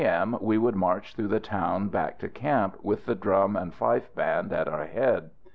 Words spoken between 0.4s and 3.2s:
we would march through the town back to camp, with the